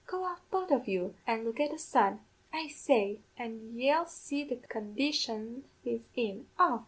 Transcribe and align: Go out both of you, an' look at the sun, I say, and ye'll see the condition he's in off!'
Go 0.07 0.25
out 0.25 0.39
both 0.49 0.71
of 0.71 0.87
you, 0.87 1.13
an' 1.27 1.43
look 1.45 1.59
at 1.59 1.69
the 1.69 1.77
sun, 1.77 2.21
I 2.51 2.69
say, 2.69 3.19
and 3.37 3.79
ye'll 3.79 4.07
see 4.07 4.43
the 4.43 4.55
condition 4.55 5.65
he's 5.83 6.01
in 6.15 6.47
off!' 6.57 6.79